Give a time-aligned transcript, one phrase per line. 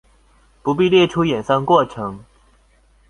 [0.63, 2.25] 不必列出演算過程